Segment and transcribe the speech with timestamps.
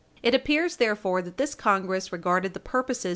[0.23, 3.09] It appears, therefore, that this Congress regarded the purposes Page 60 U.
[3.09, 3.09] S.